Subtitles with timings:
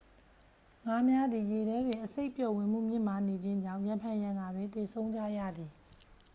[0.85, 5.71] ငါးများသည် ရေထဲတွင် အဆိပ်ပျော်ဝင်မှု မြင့်မားနေခြင်းကြောင့် ရံဖန်ရံခါတွင်သေဆုံးကြရသည်